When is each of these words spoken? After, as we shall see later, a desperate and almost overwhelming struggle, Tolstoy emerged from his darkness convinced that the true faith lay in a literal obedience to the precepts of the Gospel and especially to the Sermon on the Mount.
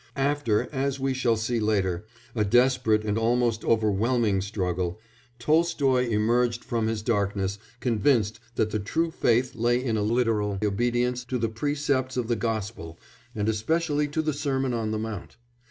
After, 0.15 0.67
as 0.73 0.99
we 0.99 1.13
shall 1.13 1.37
see 1.37 1.59
later, 1.59 2.05
a 2.33 2.43
desperate 2.43 3.03
and 3.05 3.19
almost 3.19 3.63
overwhelming 3.63 4.41
struggle, 4.41 4.99
Tolstoy 5.37 6.07
emerged 6.09 6.63
from 6.63 6.87
his 6.87 7.03
darkness 7.03 7.59
convinced 7.79 8.39
that 8.55 8.71
the 8.71 8.79
true 8.79 9.11
faith 9.11 9.53
lay 9.53 9.83
in 9.83 9.97
a 9.97 10.01
literal 10.01 10.57
obedience 10.63 11.23
to 11.25 11.37
the 11.37 11.49
precepts 11.49 12.17
of 12.17 12.29
the 12.29 12.35
Gospel 12.35 12.97
and 13.35 13.47
especially 13.47 14.07
to 14.07 14.23
the 14.23 14.33
Sermon 14.33 14.73
on 14.73 14.89
the 14.89 14.97
Mount. 14.97 15.37